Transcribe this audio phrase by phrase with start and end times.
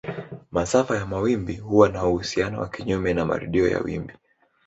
[0.51, 4.13] Masafa ya mawimbi huwa na uhusiano wa kinyume na marudio ya wimbi.